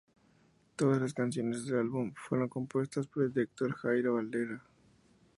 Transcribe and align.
Todas 0.77 0.99
las 0.99 1.13
canciones 1.13 1.67
del 1.67 1.77
álbum 1.77 2.11
fueron 2.15 2.49
compuestas 2.49 3.05
por 3.05 3.21
el 3.21 3.31
director 3.33 3.71
Jairo 3.73 4.15
Varela. 4.15 4.63